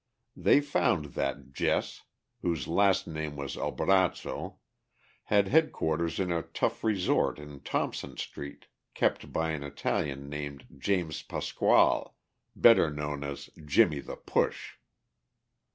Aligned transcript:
They 0.35 0.61
found 0.61 1.13
that 1.13 1.53
Jess, 1.53 2.05
whose 2.41 2.67
last 2.67 3.05
name 3.05 3.35
was 3.35 3.55
Albrazzo, 3.55 4.57
had 5.25 5.49
headquarters 5.49 6.19
in 6.19 6.31
a 6.31 6.41
tough 6.41 6.83
resort 6.83 7.37
in 7.37 7.59
Thompson 7.59 8.17
street, 8.17 8.65
kept 8.95 9.31
by 9.31 9.51
an 9.51 9.61
Italian 9.61 10.27
named 10.27 10.65
James 10.79 11.21
Pasqualle, 11.21 12.15
better 12.55 12.89
known 12.89 13.23
as 13.23 13.51
"Jimmie 13.63 13.99
the 13.99 14.15
Push." 14.15 14.77